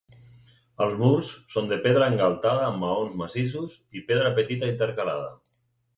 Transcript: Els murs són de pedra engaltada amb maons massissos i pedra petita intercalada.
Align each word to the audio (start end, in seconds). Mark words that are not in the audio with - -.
Els 0.85 0.93
murs 1.01 1.27
són 1.55 1.69
de 1.73 1.77
pedra 1.83 2.07
engaltada 2.13 2.65
amb 2.69 2.81
maons 2.85 3.15
massissos 3.23 3.77
i 4.01 4.03
pedra 4.11 4.33
petita 4.41 4.71
intercalada. 4.75 5.29